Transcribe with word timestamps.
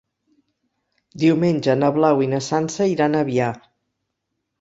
Diumenge 1.23 1.75
na 1.81 1.89
Blau 1.97 2.23
i 2.27 2.29
na 2.31 2.39
Sança 2.47 2.87
iran 2.95 3.19
a 3.19 3.21
Avià. 3.27 3.51